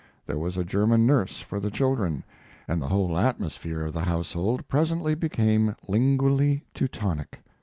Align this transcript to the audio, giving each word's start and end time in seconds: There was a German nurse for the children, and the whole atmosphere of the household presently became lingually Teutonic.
There 0.25 0.39
was 0.39 0.57
a 0.57 0.63
German 0.63 1.05
nurse 1.05 1.41
for 1.41 1.59
the 1.59 1.69
children, 1.69 2.23
and 2.67 2.81
the 2.81 2.87
whole 2.87 3.19
atmosphere 3.19 3.81
of 3.83 3.93
the 3.93 4.01
household 4.05 4.67
presently 4.67 5.13
became 5.13 5.75
lingually 5.87 6.63
Teutonic. 6.73 7.39